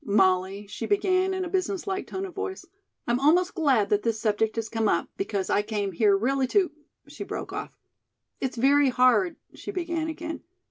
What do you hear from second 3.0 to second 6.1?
"I'm almost glad that this subject has come up because I came